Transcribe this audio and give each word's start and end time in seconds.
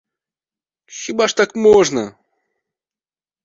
Хіба 1.01 1.27
ж 1.33 1.37
так 1.43 1.55
можна? 1.67 2.03